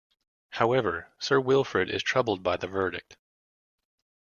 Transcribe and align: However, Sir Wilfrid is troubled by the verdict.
However, 0.53 1.11
Sir 1.19 1.39
Wilfrid 1.39 1.91
is 1.91 2.01
troubled 2.01 2.41
by 2.41 2.57
the 2.57 2.65
verdict. 2.65 3.17